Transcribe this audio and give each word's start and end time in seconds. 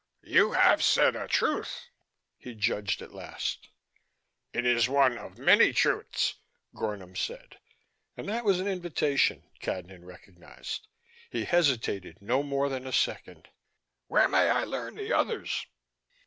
"You 0.25 0.53
have 0.53 0.81
said 0.83 1.15
a 1.15 1.27
truth," 1.27 1.91
he 2.35 2.55
judged 2.55 3.03
at 3.03 3.13
last. 3.13 3.69
"It 4.51 4.65
is 4.65 4.89
one 4.89 5.15
of 5.19 5.37
many 5.37 5.73
truths," 5.73 6.37
Gornom 6.73 7.15
said. 7.15 7.59
And 8.17 8.27
that 8.27 8.43
was 8.43 8.59
an 8.59 8.67
invitation, 8.67 9.43
Cadnan 9.61 10.03
recognized. 10.03 10.87
He 11.29 11.45
hesitated 11.45 12.19
no 12.19 12.41
more 12.41 12.67
than 12.67 12.87
a 12.87 12.91
second. 12.91 13.49
"Where 14.07 14.27
may 14.27 14.49
I 14.49 14.63
learn 14.63 14.95
the 14.95 15.13
others?" 15.13 15.67